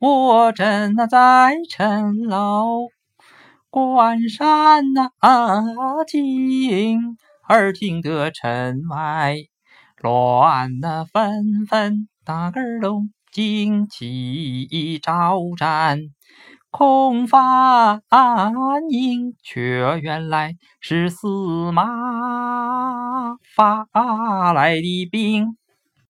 [0.00, 2.88] 我正那在城楼
[3.68, 5.10] 观山那
[6.06, 7.18] 静，
[7.50, 9.36] 耳听得城外
[10.00, 16.00] 乱那纷纷，打个龙旌旗招展，
[16.70, 18.00] 空翻
[18.88, 21.84] 影，却原来是司马
[23.54, 23.86] 发
[24.54, 25.58] 来的兵。